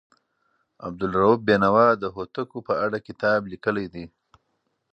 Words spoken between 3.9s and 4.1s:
دی.